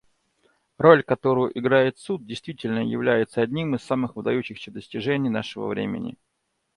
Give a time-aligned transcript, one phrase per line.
[0.79, 6.17] Роль, которую играет Суд, действительно является одним из самых выдающихся достижений нашего времени.